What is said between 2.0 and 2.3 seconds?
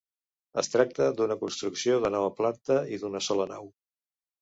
de